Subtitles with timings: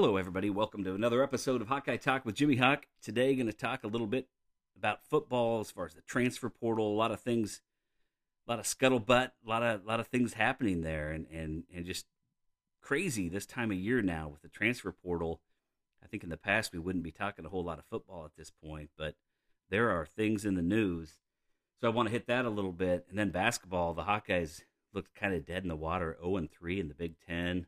[0.00, 0.48] Hello, everybody.
[0.48, 2.86] Welcome to another episode of Hawkeye Talk with Jimmy Hawk.
[3.02, 4.28] Today, going to talk a little bit
[4.76, 6.92] about football as far as the transfer portal.
[6.92, 7.62] A lot of things,
[8.46, 11.64] a lot of scuttlebutt, a lot of, a lot of things happening there, and and
[11.74, 12.06] and just
[12.80, 15.40] crazy this time of year now with the transfer portal.
[16.00, 18.36] I think in the past we wouldn't be talking a whole lot of football at
[18.36, 19.16] this point, but
[19.68, 21.14] there are things in the news.
[21.80, 23.94] So I want to hit that a little bit, and then basketball.
[23.94, 24.60] The Hawkeyes
[24.94, 27.66] looked kind of dead in the water, zero and three in the Big Ten,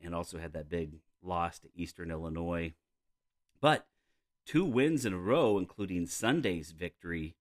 [0.00, 2.74] and also had that big lost to Eastern Illinois.
[3.60, 3.86] But
[4.46, 7.36] two wins in a row, including Sunday's victory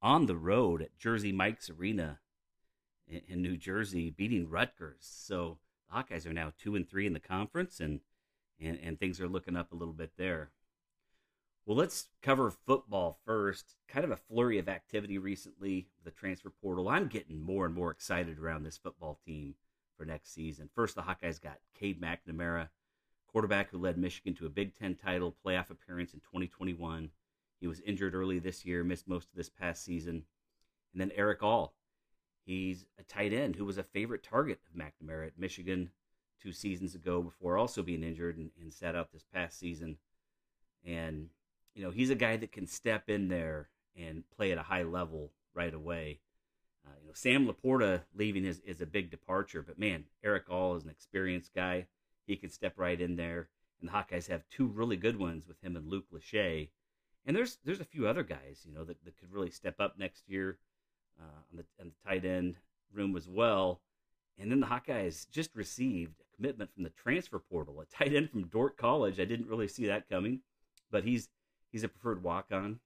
[0.00, 2.18] on the road at Jersey Mike's Arena
[3.06, 4.98] in, New Jersey, beating Rutgers.
[5.00, 5.58] So
[5.88, 8.00] the Hawkeyes are now two and three in the conference, and,
[8.60, 10.50] and, and things are looking up a little bit there.
[11.64, 13.76] Well, let's cover football first.
[13.86, 16.88] Kind of a flurry of activity recently the transfer portal.
[16.88, 19.54] I'm getting more and more excited around this football team
[19.96, 20.70] for next season.
[20.74, 22.70] First, the Hawkeyes got Cade McNamara,
[23.32, 27.10] quarterback who led Michigan to a Big Ten title playoff appearance in 2021.
[27.60, 30.24] He was injured early this year, missed most of this past season.
[30.92, 31.74] And then Erick All.
[32.44, 35.90] He's a tight end who was a favorite target of McNamara at Michigan
[36.42, 39.96] two seasons ago before also being injured and, and sat out this past season.
[40.84, 41.28] And,
[41.74, 44.82] you know, he's a guy that can step in there and play at a high
[44.82, 46.18] level right away.
[46.84, 50.74] Uh, you know, Sam LaPorta leaving is, is a big departure, but man, Erick All
[50.74, 51.86] is an experienced guy
[52.26, 53.48] he could step right in there.
[53.80, 56.68] And the Hawkeyes have two really good ones with him and Luke Lachey.
[57.24, 59.98] And there's there's a few other guys, you know, that, that could really step up
[59.98, 60.58] next year
[61.20, 62.56] uh, on the on the tight end
[62.92, 63.80] room as well.
[64.38, 68.30] And then the Hawkeyes just received a commitment from the transfer portal, a tight end
[68.30, 69.20] from Dordt College.
[69.20, 70.40] I didn't really see that coming,
[70.90, 71.28] but he's
[71.70, 72.80] he's a preferred walk on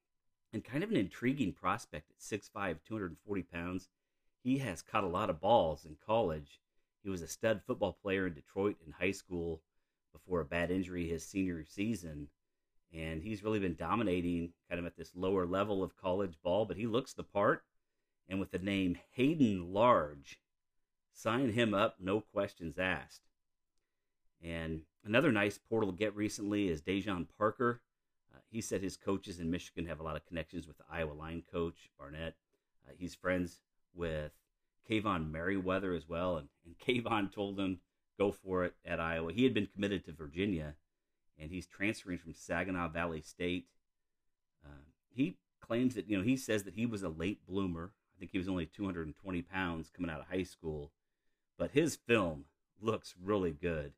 [0.52, 3.88] and kind of an intriguing prospect at 6'5, 240 pounds.
[4.42, 6.60] He has caught a lot of balls in college
[7.02, 9.62] he was a stud football player in Detroit in high school
[10.12, 12.28] before a bad injury his senior season.
[12.92, 16.76] And he's really been dominating kind of at this lower level of college ball, but
[16.76, 17.62] he looks the part.
[18.28, 20.40] And with the name Hayden Large,
[21.12, 23.22] sign him up, no questions asked.
[24.42, 27.80] And another nice portal get recently is Daijon Parker.
[28.34, 31.12] Uh, he said his coaches in Michigan have a lot of connections with the Iowa
[31.12, 32.34] line coach, Barnett.
[32.86, 33.60] Uh, he's friends
[33.94, 34.32] with
[34.88, 37.80] Kaevon Merriweather as well, and, and Kaevon told him
[38.18, 39.32] go for it at Iowa.
[39.32, 40.74] He had been committed to Virginia,
[41.38, 43.66] and he's transferring from Saginaw Valley State.
[44.64, 47.92] Uh, he claims that you know he says that he was a late bloomer.
[48.16, 50.92] I think he was only 220 pounds coming out of high school,
[51.58, 52.44] but his film
[52.80, 53.92] looks really good.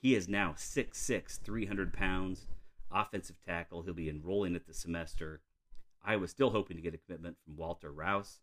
[0.00, 2.46] He is now 6'6", 300 pounds,
[2.90, 3.82] offensive tackle.
[3.82, 5.42] He'll be enrolling at the semester.
[6.04, 8.40] I was still hoping to get a commitment from Walter Rouse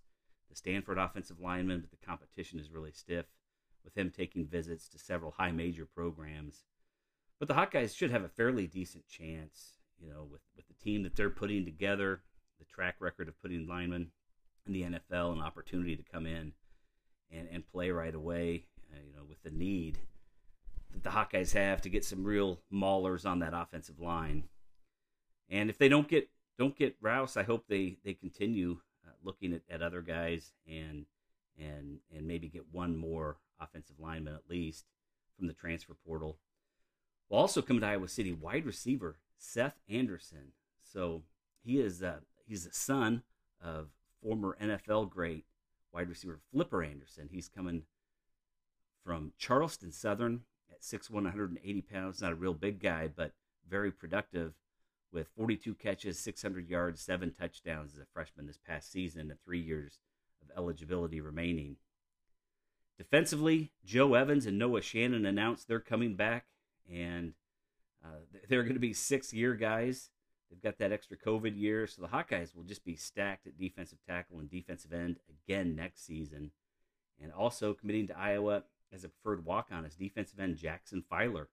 [0.49, 3.25] the Stanford offensive lineman, but the competition is really stiff
[3.83, 6.63] with him taking visits to several high major programs.
[7.39, 11.03] But the Hawkeyes should have a fairly decent chance, you know, with, with the team
[11.03, 12.21] that they're putting together,
[12.59, 14.11] the track record of putting linemen
[14.67, 16.51] in the NFL, an opportunity to come in
[17.31, 19.99] and, and play right away, uh, you know, with the need
[20.91, 24.45] that the Hawkeyes have to get some real maulers on that offensive line.
[25.49, 28.79] And if they don't get don't get Rouse, I hope they they continue
[29.23, 31.05] looking at, at other guys and
[31.57, 34.85] and and maybe get one more offensive lineman at least
[35.37, 36.37] from the transfer portal.
[37.29, 40.53] We'll also come to Iowa City wide receiver Seth Anderson.
[40.81, 41.23] So
[41.63, 43.23] he is uh, he's the son
[43.63, 43.89] of
[44.21, 45.45] former NFL great
[45.93, 47.29] wide receiver Flipper Anderson.
[47.31, 47.83] He's coming
[49.03, 50.41] from Charleston Southern
[50.71, 52.21] at 6'1", 180 pounds.
[52.21, 53.33] Not a real big guy, but
[53.67, 54.53] very productive
[55.11, 59.59] with 42 catches, 600 yards, seven touchdowns as a freshman this past season, and three
[59.59, 59.99] years
[60.41, 61.77] of eligibility remaining.
[62.97, 66.45] Defensively, Joe Evans and Noah Shannon announced they're coming back,
[66.91, 67.33] and
[68.03, 70.09] uh, they're going to be six year guys.
[70.49, 73.99] They've got that extra COVID year, so the Hawkeyes will just be stacked at defensive
[74.07, 76.51] tackle and defensive end again next season.
[77.21, 81.49] And also committing to Iowa as a preferred walk on is defensive end Jackson Filer.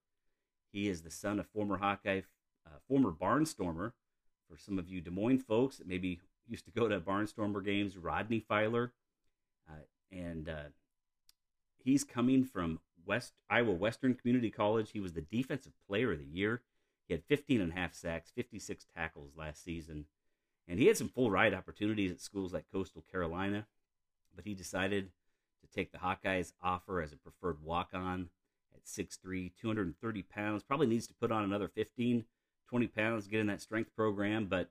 [0.73, 2.23] He is the son of former Hawkeye
[2.67, 3.93] uh, former Barnstormer.
[4.51, 7.97] For some of you Des Moines folks that maybe used to go to Barnstormer games,
[7.97, 8.93] Rodney Filer,
[9.69, 9.83] uh,
[10.13, 10.69] and uh,
[11.83, 14.91] he's coming from West Iowa Western Community College.
[14.93, 16.63] He was the defensive player of the year.
[17.07, 20.07] He had 15 and a half sacks, 56 tackles last season,
[20.67, 23.67] and he had some full ride opportunities at schools like Coastal Carolina,
[24.35, 25.11] but he decided
[25.61, 28.31] to take the Hawkeyes offer as a preferred walk on
[28.75, 30.63] at 6'3, 230 pounds.
[30.65, 32.25] Probably needs to put on another 15
[32.69, 34.71] 20 pounds, get in that strength program, but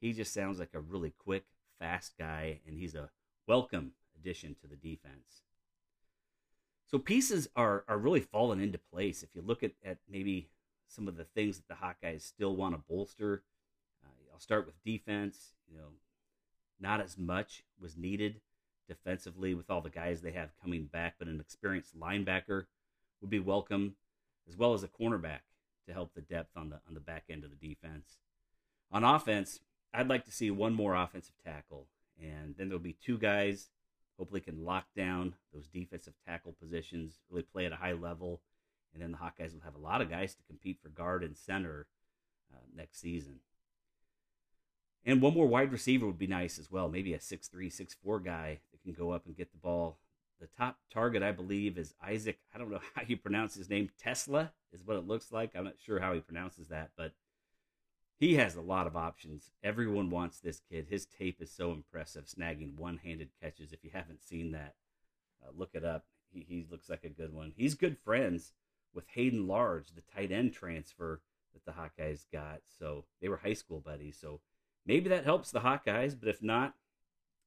[0.00, 1.44] he just sounds like a really quick,
[1.78, 3.10] fast guy, and he's a
[3.46, 5.42] welcome addition to the defense.
[6.86, 9.22] So pieces are, are really falling into place.
[9.22, 10.48] If you look at, at maybe
[10.92, 13.42] some of the things that the Hawkeyes still want to bolster.
[14.04, 15.54] Uh, I'll start with defense.
[15.70, 15.88] You know,
[16.80, 18.40] not as much was needed
[18.88, 22.66] defensively with all the guys they have coming back, but an experienced linebacker
[23.20, 23.94] would be welcome,
[24.48, 25.40] as well as a cornerback
[25.86, 28.18] to help the depth on the on the back end of the defense.
[28.90, 29.60] On offense,
[29.94, 31.86] I'd like to see one more offensive tackle,
[32.20, 33.70] and then there'll be two guys.
[34.18, 38.40] Hopefully, can lock down those defensive tackle positions, really play at a high level,
[38.92, 41.36] and then the Hawkeyes will have a lot of guys to compete for guard and
[41.36, 41.86] center
[42.52, 43.40] uh, next season.
[45.04, 46.88] And one more wide receiver would be nice as well.
[46.88, 49.98] Maybe a six three, six four guy that can go up and get the ball.
[50.42, 52.40] The top target, I believe, is Isaac.
[52.52, 53.90] I don't know how you pronounce his name.
[54.04, 55.52] Teslaa is what it looks like.
[55.54, 57.12] I'm not sure how he pronounces that, but
[58.18, 59.52] he has a lot of options.
[59.62, 60.88] Everyone wants this kid.
[60.90, 63.72] His tape is so impressive, snagging one handed catches.
[63.72, 64.74] If you haven't seen that,
[65.44, 66.06] uh, look it up.
[66.32, 67.52] He, he looks like a good one.
[67.56, 68.52] He's good friends
[68.92, 71.20] with Hayden Large, the tight end transfer
[71.52, 72.62] that the Hawkeyes got.
[72.80, 74.18] So they were high school buddies.
[74.20, 74.40] So
[74.86, 76.74] maybe that helps the Hawkeyes, but if not,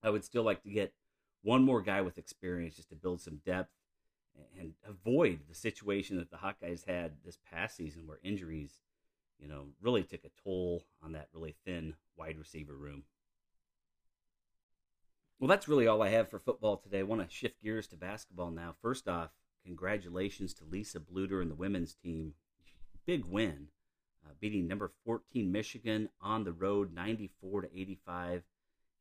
[0.02, 0.94] I would still like to get
[1.46, 3.70] one more guy with experience just to build some depth
[4.60, 8.80] and avoid the situation that the Hawkeyes had this past season where injuries,
[9.40, 13.04] you know, really took a toll on that really thin wide receiver room.
[15.40, 17.00] Well, that's really all I have for football today.
[17.00, 18.74] I want to shift gears to basketball now.
[18.82, 19.30] First off,
[19.64, 22.34] congratulations to Lisa Bluder and the women's team.
[23.06, 23.68] Big win
[24.26, 28.44] uh, beating number 14 Michigan on the road 94 to 85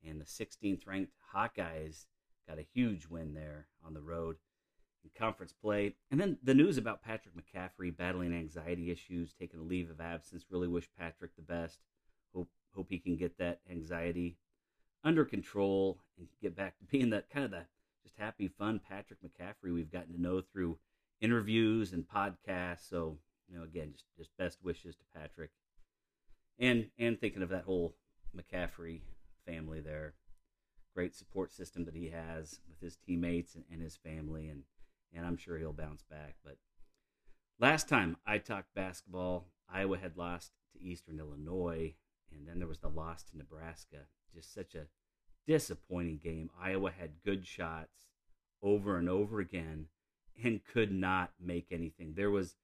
[0.06, 2.04] and the 16th ranked Hawkeyes
[2.48, 4.36] got a huge win there on the road
[5.04, 5.94] in conference play.
[6.10, 10.46] And then the news about Patrick McCaffery battling anxiety issues, taking a leave of absence.
[10.50, 11.78] Really wish Patrick the best.
[12.34, 14.36] Hope hope he can get that anxiety
[15.04, 17.66] under control and get back to being that kind of the
[18.02, 20.78] just happy, fun Patrick McCaffery we've gotten to know through
[21.20, 22.88] interviews and podcasts.
[22.88, 23.18] So
[23.48, 25.50] you know, again, just just best wishes to Patrick,
[26.58, 27.94] and and thinking of that whole
[28.36, 29.00] McCaffery
[29.46, 30.14] family there.
[30.94, 34.62] Great support system that he has with his teammates and, and his family, and
[35.12, 36.36] and I'm sure he'll bounce back.
[36.44, 36.56] But
[37.60, 41.94] last time I talked basketball, Iowa had lost to Eastern Illinois,
[42.32, 44.06] and then there was the loss to Nebraska.
[44.34, 44.86] Just such a
[45.46, 46.50] disappointing game.
[46.60, 48.06] Iowa had good shots
[48.62, 49.86] over and over again
[50.42, 52.14] and could not make anything.
[52.16, 52.56] There was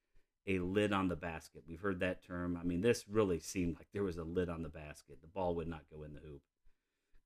[0.47, 1.63] a lid on the basket.
[1.67, 2.57] We've heard that term.
[2.59, 5.19] I mean, this really seemed like there was a lid on the basket.
[5.21, 6.41] The ball would not go in the hoop.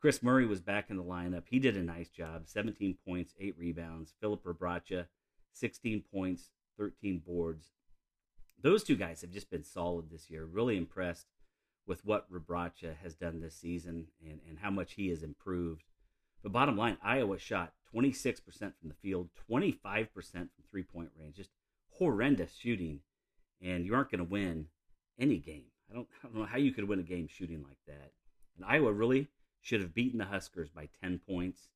[0.05, 1.45] Kris Murray was back in the lineup.
[1.49, 4.13] He did a nice job 17 points, 8 rebounds.
[4.21, 5.07] Filip Rebraca,
[5.53, 7.71] 16 points, 13 boards.
[8.61, 10.45] Those two guys have just been solid this year.
[10.45, 11.25] Really impressed
[11.87, 15.85] with what Rebraca has done this season and, and how much he has improved.
[16.43, 21.37] But bottom line, Iowa shot 26% from the field, 25% from three point range.
[21.37, 21.49] Just
[21.97, 22.99] horrendous shooting,
[23.59, 24.67] and you aren't going to win
[25.19, 25.71] any game.
[25.89, 28.11] I don't, I don't know how you could win a game shooting like that.
[28.55, 29.29] And Iowa really
[29.65, 31.69] should have beaten the Huskers by 10 points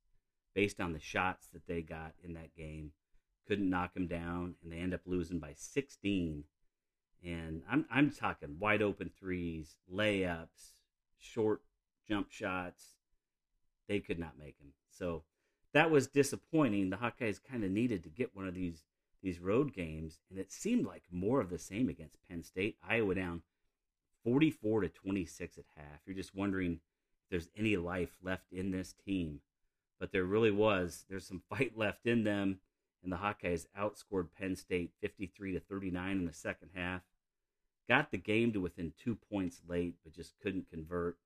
[0.54, 2.92] based on the shots that they got in that game.
[3.48, 6.44] Couldn't knock them down, and they end up losing by 16.
[7.26, 10.74] And I'm, I'm talking wide open threes, layups,
[11.18, 11.64] short
[12.08, 12.90] jump shots.
[13.88, 14.74] They could not make them.
[14.92, 15.24] So
[15.74, 16.92] that was disappointing.
[16.92, 18.84] The Hawkeyes kind of needed to get one of these
[19.22, 22.78] these road games, and it seemed like more of the same against Penn State.
[22.88, 23.42] Iowa down
[24.24, 26.00] 44 to 26 at half.
[26.06, 26.80] You're just wondering
[27.30, 29.42] there's any life left in this team.
[30.00, 31.06] But there really was.
[31.10, 32.60] There's some fight left in them,
[33.04, 37.02] and the Hawkeyes outscored Penn State 53 to 39 in the second half.
[37.88, 41.18] Got the game to within two points late, but just couldn't convert.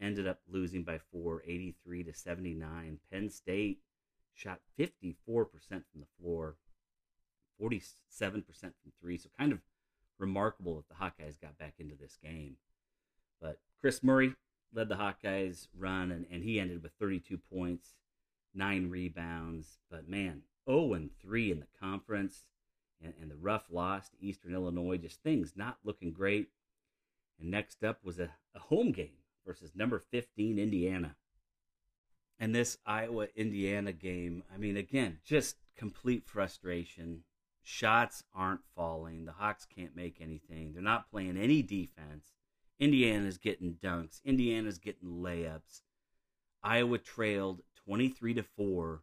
[0.00, 2.98] Ended up losing by four, 83 to 79.
[3.12, 3.78] Penn State
[4.34, 6.56] shot 54% from the floor
[7.60, 7.94] 47%
[8.60, 9.18] from three.
[9.18, 9.60] So kind of
[10.18, 12.56] remarkable that the Hawkeyes got back into this game.
[13.40, 14.34] But Kris Murray
[14.74, 17.94] led the Hawkeyes run, and, and he ended with 32 points,
[18.54, 19.78] nine rebounds.
[19.90, 22.44] But man, 0 and 3 in the conference,
[23.02, 26.48] and, and the rough loss to Eastern Illinois, just things not looking great.
[27.40, 31.16] And next up was a, a home game versus number 15 Indiana.
[32.38, 37.22] And this Iowa Indiana game, I mean, again, just complete frustration
[37.64, 39.24] shots aren't falling.
[39.24, 40.72] The Hawks can't make anything.
[40.72, 42.33] They're not playing any defense.
[42.78, 44.20] Indiana's getting dunks.
[44.24, 45.82] Indiana's getting layups.
[46.62, 49.02] Iowa trailed 23 to 4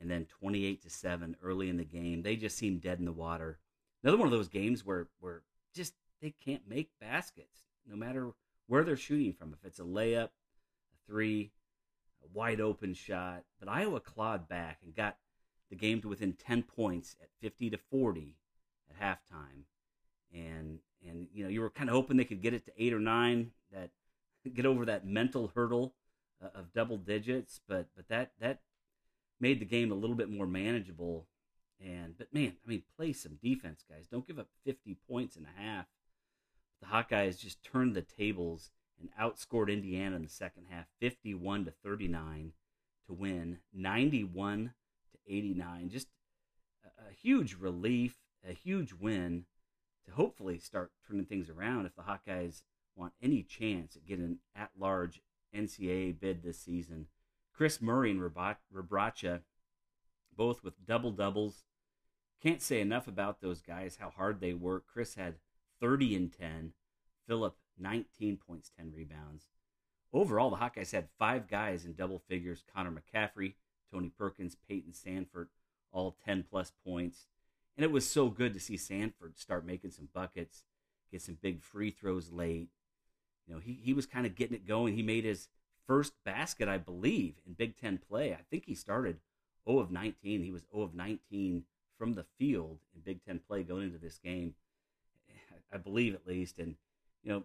[0.00, 2.22] and then 28 to 7 early in the game.
[2.22, 3.58] They just seemed dead in the water.
[4.02, 5.42] Another one of those games where where
[5.74, 8.32] just they can't make baskets no matter
[8.66, 9.52] where they're shooting from.
[9.52, 11.50] If it's a layup, a 3,
[12.22, 15.16] a wide open shot, but Iowa clawed back and got
[15.70, 18.36] the game to within 10 points at 50 to 40
[18.90, 19.64] at halftime.
[20.32, 22.92] And and you know you were kind of hoping they could get it to eight
[22.92, 23.90] or nine, that
[24.54, 25.94] get over that mental hurdle
[26.42, 28.60] uh, of double digits, but but that that
[29.40, 31.26] made the game a little bit more manageable.
[31.84, 34.06] And but man, I mean, play some defense, guys.
[34.10, 35.86] Don't give up 50 points and a half.
[36.80, 41.70] The Hawkeyes just turned the tables and outscored Indiana in the second half, 51 to
[41.70, 42.52] 39
[43.06, 44.72] to win, 91
[45.12, 45.90] to 89.
[45.90, 46.08] Just
[46.84, 48.16] a, a huge relief,
[48.48, 49.44] a huge win
[50.06, 52.62] to hopefully start turning things around if the Hawkeyes
[52.94, 55.20] want any chance at getting an at-large
[55.54, 57.06] NCAA bid this season.
[57.54, 59.40] Kris Murray and Rebraca,
[60.36, 61.64] both with double doubles.
[62.42, 64.84] Can't say enough about those guys, how hard they work.
[64.86, 65.36] Kris had
[65.80, 66.72] 30 and 10.
[67.26, 69.48] Filip, 19 points, 10 rebounds.
[70.12, 73.54] Overall, the Hawkeyes had five guys in double figures Connor McCaffery,
[73.92, 75.48] Tony Perkins, Payton Sandfort,
[75.92, 77.26] all 10 plus points.
[77.76, 80.64] And it was so good to see Sandfort start making some buckets,
[81.10, 82.70] get some big free throws late.
[83.46, 84.94] You know, he, he was kind of getting it going.
[84.94, 85.48] He made his
[85.86, 88.32] first basket, I believe, in Big Ten play.
[88.32, 89.18] I think he started
[89.68, 90.42] 0 of 19.
[90.42, 91.64] He was 0 of 19
[91.98, 94.54] from the field in Big Ten play going into this game,
[95.72, 96.58] I believe at least.
[96.58, 96.76] And,
[97.22, 97.44] you know,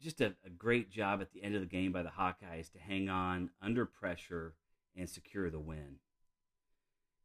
[0.00, 2.78] just a, a great job at the end of the game by the Hawkeyes to
[2.78, 4.54] hang on under pressure
[4.96, 5.96] and secure the win.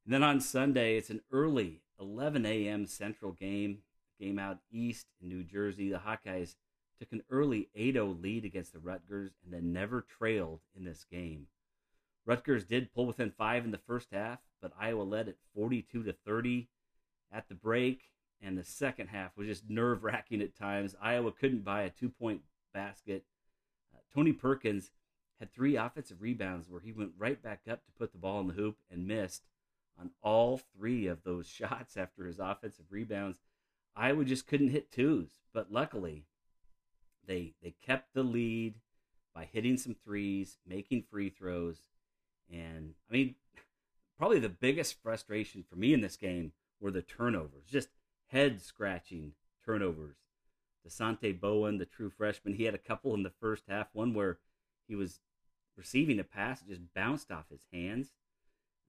[0.05, 2.85] And then on Sunday, it's an early 11 a.m.
[2.85, 3.79] Central game,
[4.19, 5.89] game out east in New Jersey.
[5.89, 6.55] The Hawkeyes
[6.99, 11.47] took an early 8-0 lead against the Rutgers and then never trailed in this game.
[12.25, 16.13] Rutgers did pull within five in the first half, but Iowa led at 42 to
[16.13, 16.67] 30
[17.31, 18.09] at the break,
[18.41, 20.95] and the second half was just nerve wracking at times.
[21.01, 22.41] Iowa couldn't buy a two point
[22.73, 23.25] basket.
[23.93, 24.91] Uh, Tony Perkins
[25.39, 28.47] had three offensive rebounds where he went right back up to put the ball in
[28.47, 29.43] the hoop and missed
[29.99, 33.37] on all three of those shots after his offensive rebounds.
[33.95, 36.25] Iowa just couldn't hit twos, but luckily
[37.25, 38.75] they they kept the lead
[39.33, 41.77] by hitting some threes, making free throws,
[42.51, 43.35] and I mean,
[44.17, 47.89] probably the biggest frustration for me in this game were the turnovers, just
[48.27, 49.33] head scratching
[49.65, 50.17] turnovers.
[50.87, 53.87] Dasonte Bowen, the true freshman, he had a couple in the first half.
[53.93, 54.37] One where
[54.87, 55.19] he was
[55.75, 58.09] receiving a pass, just bounced off his hands.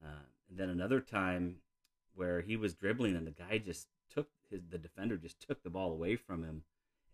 [0.03, 1.57] Uh, and then another time
[2.15, 5.69] where he was dribbling and the guy just took his, the defender just took the
[5.69, 6.63] ball away from him.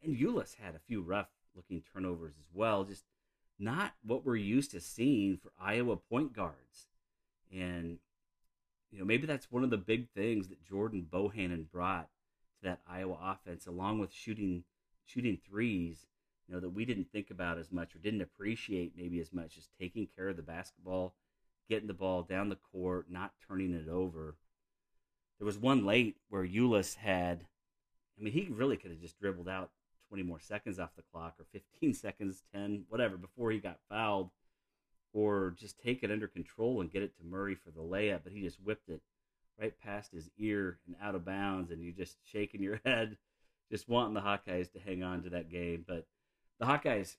[0.03, 2.83] And Ulis had a few rough looking turnovers as well.
[2.83, 3.05] Just
[3.59, 6.87] not what we're used to seeing for Iowa point guards.
[7.51, 7.99] And,
[8.91, 12.09] you know, maybe that's one of the big things that Jordan Bohannon brought
[12.57, 14.63] to that Iowa offense, along with shooting
[15.05, 16.07] shooting threes,
[16.47, 19.57] you know, that we didn't think about as much or didn't appreciate maybe as much,
[19.57, 21.13] as taking care of the basketball,
[21.69, 24.35] getting the ball down the court, not turning it over.
[25.39, 27.45] There was one late where Ulis had,
[28.19, 29.71] I mean, he really could have just dribbled out
[30.09, 34.29] 20 more seconds off the clock or 15 seconds, 10, whatever, before he got fouled,
[35.13, 38.21] or just take it under control and get it to Murray for the layup.
[38.23, 39.01] But he just whipped it
[39.59, 43.17] right past his ear and out of bounds, and you just shaking your head
[43.73, 45.83] just wanting the Hawkeyes to hang on to that game.
[45.87, 46.05] But
[46.59, 47.15] the Hawkeyes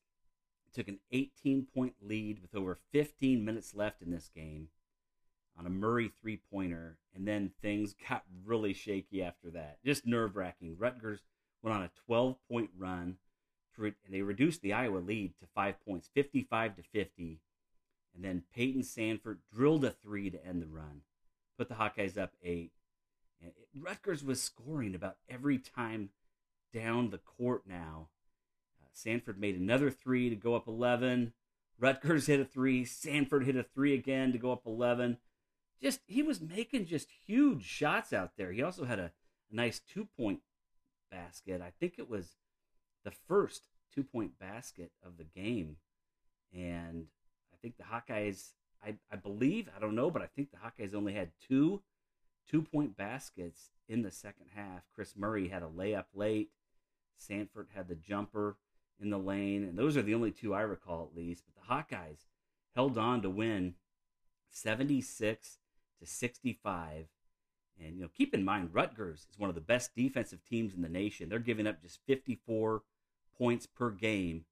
[0.75, 4.69] took an 18 point lead with over 15 minutes left in this game
[5.59, 9.79] on a Murray three pointer, and then things got really shaky after that.
[9.85, 10.77] Just nerve wracking.
[10.79, 11.21] Rutgers
[11.63, 13.17] went on a 12 point run,
[13.79, 17.41] and they reduced the Iowa lead to five points, 55 to 50.
[18.15, 21.03] And then Payton Sandfort drilled a three to end the run,
[21.59, 22.73] put the Hawkeyes up eight.
[23.43, 26.11] And Rutgers was scoring about every time
[26.73, 28.09] down the court now.
[28.95, 31.33] Sandfort made another three to go up 11.
[31.79, 32.85] Rutgers hit a three.
[32.85, 35.19] Sandfort hit a three again to go up 11.
[35.83, 38.53] Just, he was making just huge shots out there.
[38.53, 39.11] He also had a,
[39.51, 40.41] a nice two point
[41.11, 41.61] basket.
[41.61, 42.37] I think it was
[43.05, 45.77] the first two point basket of the game.
[46.53, 47.07] And
[47.53, 50.95] I think the Hawkeyes, I, I believe, I don't know, but I think the Hawkeyes
[50.95, 51.83] only had two
[52.49, 54.83] two point baskets in the second half.
[54.95, 56.51] Kris Murray had a layup late.
[57.21, 58.57] Sandfort had the jumper
[59.01, 61.45] in the lane, and those are the only two I recall at least.
[61.47, 62.25] But the Hawkeyes
[62.75, 63.75] held on to win
[64.51, 65.59] 76
[66.01, 67.07] to 65.
[67.79, 70.83] And you know, keep in mind Rutgers is one of the best defensive teams in
[70.83, 71.29] the nation.
[71.29, 72.83] They're giving up just 54
[73.37, 74.45] points per game,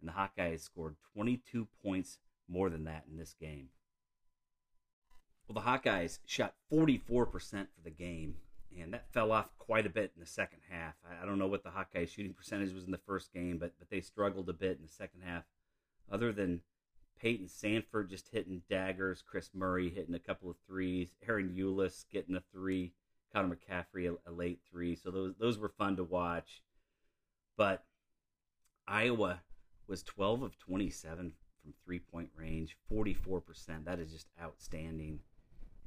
[0.00, 3.68] and the Hawkeyes scored 22 points more than that in this game.
[5.46, 8.36] Well, the Hawkeyes shot 44% for the game,
[8.80, 10.94] and that fell off quite a bit in the second half.
[11.22, 13.90] I, don't know what the Hawkeyes shooting percentage was in the first game, but but
[13.90, 15.44] they struggled a bit in the second half.
[16.10, 16.60] Other than
[17.20, 22.36] Payton Sandfort just hitting daggers, Kris Murray hitting a couple of threes, Ahron Ulis getting
[22.36, 22.92] a three,
[23.32, 24.94] Connor McCaffery a, a late three.
[24.96, 26.62] So those those were fun to watch.
[27.56, 27.84] But
[28.86, 29.40] Iowa
[29.86, 33.84] was 12 of 27 from three point range, 44%.
[33.84, 35.20] That is just outstanding.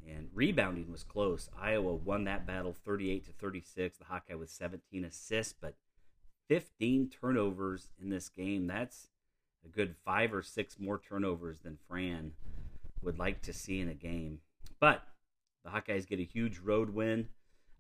[0.06, 1.50] And rebounding was close.
[1.60, 3.98] Iowa won that battle 38 to 36.
[3.98, 5.76] The Hawkeye with 17 assists, but
[6.48, 8.68] 15 turnovers in this game.
[8.68, 9.10] That's
[9.66, 12.32] a good five or six more turnovers than Fran
[13.02, 14.40] would like to see in a game.
[14.80, 15.04] But
[15.64, 17.28] the Hawkeyes get a huge road win.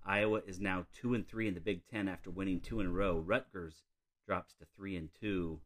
[0.06, 2.92] Iowa is now two and three in the Big Ten after winning two in a
[2.92, 3.20] row.
[3.20, 3.84] Rutgers
[4.26, 5.60] drops to three and two.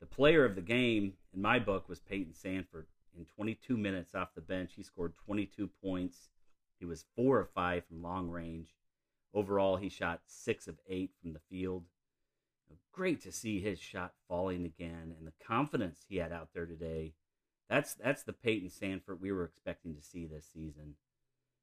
[0.00, 2.86] The player of the game in my book was Payton Sandfort.
[3.16, 6.28] In 22 minutes off the bench, he scored 22 points.
[6.78, 8.74] He was four of five from long range.
[9.32, 11.84] Overall, he shot six of eight from the field.
[12.92, 17.12] Great to see his shot falling again and the confidence he had out there today.
[17.68, 20.94] That's that's the Payton Sandfort we were expecting to see this season.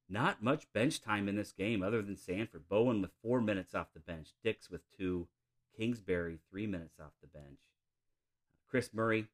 [0.08, 2.68] Not much bench time in this game other than Sandfort.
[2.70, 4.30] Bowen with four minutes off the bench.
[4.44, 5.28] Dix with two.
[5.76, 7.60] Kingsbury three minutes off the bench.
[8.70, 9.28] Kris Murray,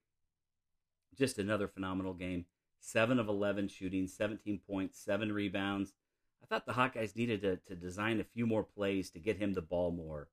[1.17, 2.45] just another phenomenal game.
[2.79, 5.93] Seven of 11 shooting, 17 points, seven rebounds.
[6.41, 9.53] I thought the Hawkeyes needed to, to design a few more plays to get him
[9.53, 10.29] the ball more.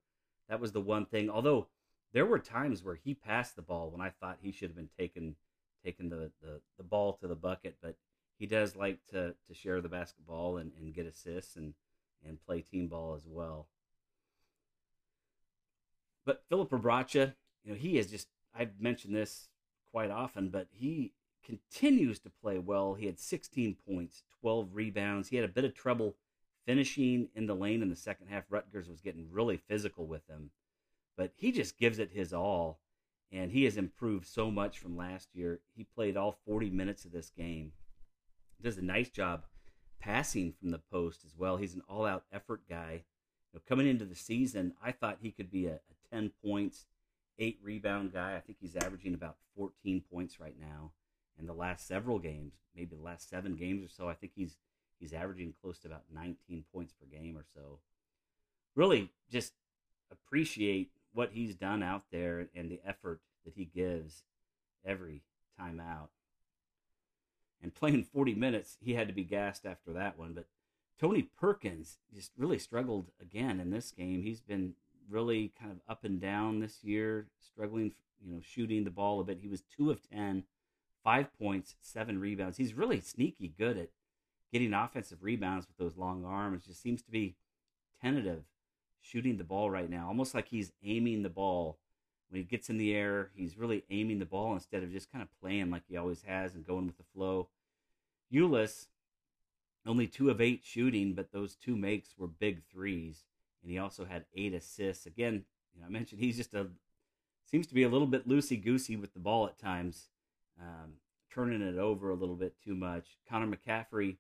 [0.49, 1.29] That was the one thing.
[1.29, 1.67] Although
[2.13, 4.89] there were times where he passed the ball when I thought he should have been
[4.99, 5.35] taking
[5.85, 7.95] taking the, the, the ball to the bucket, but
[8.39, 11.75] he does like to, to share the basketball and, and get assists and,
[12.27, 13.69] and play team ball as well.
[16.25, 18.29] But Filip Rebraca, you know, he is just
[18.59, 19.49] I've mentioned this
[19.97, 21.11] quite often, but he
[21.43, 22.93] continues to play well.
[22.93, 25.29] He had 16 points, 12 rebounds.
[25.31, 26.17] He had a bit of trouble
[26.67, 28.45] finishing in the lane in the second half.
[28.51, 30.51] Rutgers was getting really physical with him,
[31.17, 32.79] but he just gives it his all,
[33.33, 35.61] and he has improved so much from last year.
[35.75, 37.73] He played all 40 minutes of this game.
[38.61, 39.45] Does a nice job
[39.99, 41.57] passing from the post as well.
[41.57, 43.05] He's an all-out effort guy.
[43.51, 46.85] You know, coming into the season, I thought he could be a, a 10 points,
[47.39, 48.37] eight rebound guy.
[48.37, 50.93] I think he's averaging about 14 points right now.
[51.39, 54.57] In the last several games, maybe the last seven games or so, I think he's
[54.99, 57.81] he's averaging close to about 19 points per game or so.
[58.75, 59.53] Really, just
[60.11, 64.23] appreciate what he's done out there and the effort that he gives
[64.85, 65.23] every
[65.59, 66.11] time out.
[67.63, 70.35] And playing 40 minutes, he had to be gassed after that one.
[70.35, 70.47] But
[71.01, 74.23] Tony Perkins just really struggled again in this game.
[74.23, 74.75] He's been
[75.11, 77.93] really kind of up and down this year, struggling,
[78.25, 79.39] you know, shooting the ball a bit.
[79.41, 80.45] He was two of 10,
[81.05, 82.57] five points, seven rebounds.
[82.57, 83.91] He's really sneaky good at
[84.53, 86.67] getting offensive rebounds with those long arms.
[86.67, 87.37] Just seems to be
[88.01, 88.45] tentative
[89.01, 91.79] shooting the ball right now, almost like he's aiming the ball.
[92.29, 95.23] When he gets in the air, he's really aiming the ball instead of just kind
[95.23, 97.49] of playing like he always has and going with the flow.
[98.33, 98.87] Ulis,
[99.87, 103.23] only two of eight shooting, but those two makes were big threes
[103.67, 105.07] and he also had eight assists.
[105.07, 106.69] Again, you know, I mentioned he's just a
[107.51, 110.09] seems to be a little bit loosey goosey with the ball at times,
[110.61, 110.93] um,
[111.33, 113.19] turning it over a little bit too much.
[113.29, 114.19] Connor McCaffery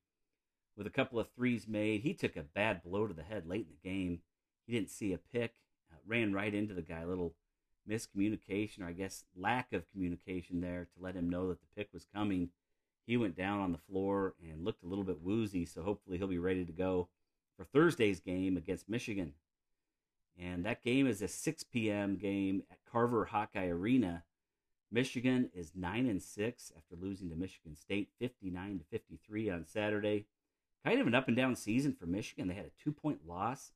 [0.76, 2.00] with a couple of threes made.
[2.00, 4.20] He took a bad blow to the head late in the game.
[4.66, 5.54] He didn't see a pick,
[5.92, 7.02] uh, ran right into the guy.
[7.02, 7.34] A little
[7.88, 11.88] miscommunication, or I guess lack of communication there to let him know that the pick
[11.92, 12.50] was coming.
[13.06, 16.26] He went down on the floor and looked a little bit woozy, so hopefully he'll
[16.26, 17.08] be ready to go
[17.56, 19.32] for Thursday's game against Michigan.
[20.38, 22.16] And that game is a 6 p.m.
[22.16, 24.24] game at Carver Hawkeye Arena.
[24.92, 30.26] Michigan is 9 and 6 after losing to Michigan State 59 to 53 on Saturday.
[30.84, 32.48] Kind of an up and down season for Michigan.
[32.48, 33.72] They had a 2-point loss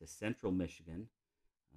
[0.00, 1.08] to Central Michigan.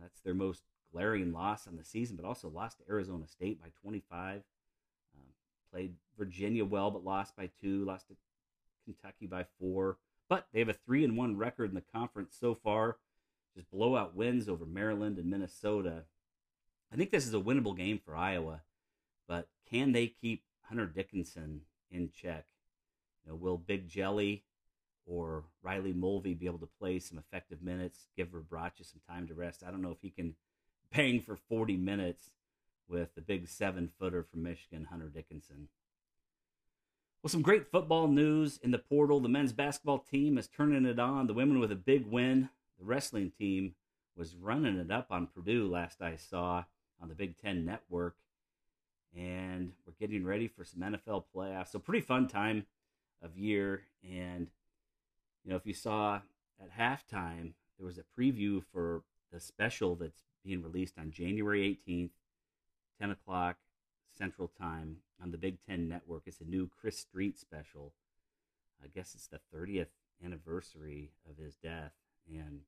[0.01, 3.69] That's their most glaring loss on the season, but also lost to Arizona State by
[3.81, 4.41] 25.
[5.15, 5.25] Um,
[5.71, 7.85] played Virginia well, but lost by two.
[7.85, 8.15] Lost to
[8.85, 9.97] Kentucky by four.
[10.29, 12.97] But they have a three and one record in the conference so far.
[13.55, 16.03] Just blowout wins over Maryland and Minnesota.
[16.91, 18.61] I think this is a winnable game for Iowa,
[19.27, 22.45] but can they keep Hunter Dickinson in check?
[23.23, 24.43] You know, will Big Jelly
[25.05, 29.33] or Riley Mulvey be able to play some effective minutes, give Rebraca some time to
[29.33, 29.63] rest?
[29.65, 30.35] I don't know if he can
[30.91, 32.31] bang for 40 minutes
[32.87, 35.69] with the big seven footer from Michigan, Hunter Dickinson.
[37.23, 39.21] Well, some great football news in the portal.
[39.21, 41.25] The men's basketball team is turning it on.
[41.25, 42.49] The women with a big win.
[42.77, 43.75] The wrestling team
[44.17, 46.65] was running it up on Purdue last I saw
[47.01, 48.17] on the Big Ten Network.
[49.17, 51.69] And we're getting ready for some NFL playoffs.
[51.71, 52.65] So, pretty fun time
[53.21, 53.83] of year.
[54.03, 54.47] And,
[55.45, 56.19] you know, if you saw
[56.61, 62.09] at halftime, there was a preview for the special that's being released on January 18th,
[62.99, 63.55] 10 o'clock
[64.15, 66.23] Central Time on the Big Ten Network.
[66.25, 67.93] It's a new Chris Street special.
[68.83, 69.87] I guess it's the 30th
[70.23, 71.93] anniversary of his death.
[72.27, 72.61] And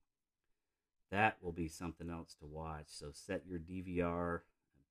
[1.12, 2.88] that will be something else to watch.
[2.88, 4.42] So set your DVR,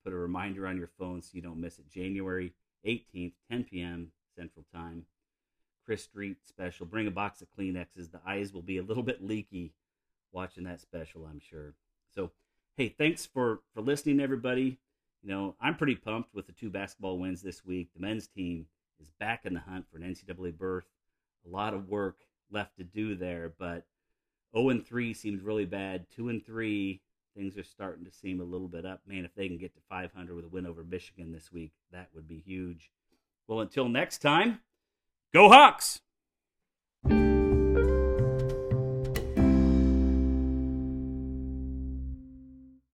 [0.05, 1.91] put a reminder on your phone so you don't miss it.
[1.91, 2.53] January
[2.87, 4.13] 18th, 10 p.m.
[4.37, 5.07] Central Time.
[5.85, 6.87] Chris Street special.
[6.87, 8.11] Bring a box of Kleenexes.
[8.11, 9.73] The eyes will be a little bit leaky
[10.33, 11.75] watching that special, I'm sure.
[12.15, 12.31] So,
[12.77, 14.79] hey, thanks for for listening, everybody.
[15.25, 17.89] You know, I'm pretty pumped with the two basketball wins this week.
[17.95, 18.67] The men's team
[19.01, 20.85] is back in the hunt for an NCAA berth.
[21.47, 22.17] A lot of work
[22.51, 23.87] left to do there, but
[24.55, 26.05] 0 and 3 seems really bad.
[26.15, 27.01] 2 and 3,
[27.35, 29.01] things are starting to seem a little bit up.
[29.07, 32.11] Man, if they can get to 500 with a win over Michigan this week, that
[32.15, 32.91] would be huge.
[33.49, 34.61] Well, until next time,
[35.33, 36.03] go Hawks!